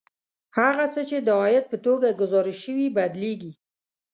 [0.57, 3.51] هغه څه چې د عاید په توګه ګزارش شوي بدلېږي